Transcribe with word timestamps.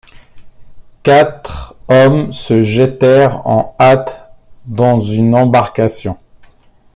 Quatre 1.03 1.75
hommes 1.87 2.33
se 2.33 2.63
jetèrent 2.63 3.45
en 3.45 3.75
hâte 3.79 4.31
dans 4.65 4.99
une 4.99 5.35
embarcation. 5.35 6.17